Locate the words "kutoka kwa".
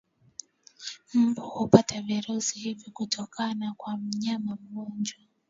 2.91-3.97